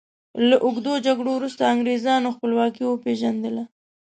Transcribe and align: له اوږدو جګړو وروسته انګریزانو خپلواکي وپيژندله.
له 0.49 0.55
اوږدو 0.65 0.93
جګړو 1.05 1.31
وروسته 1.35 1.61
انګریزانو 1.73 2.33
خپلواکي 2.35 2.83
وپيژندله. 2.85 3.63